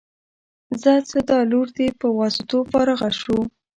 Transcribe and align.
ښه 0.79 0.93
ځه 1.09 1.19
دا 1.29 1.39
لور 1.51 1.67
دې 1.77 1.87
په 1.99 2.07
واسطو 2.19 2.57
فارغه 2.71 3.09
شو. 3.19 3.37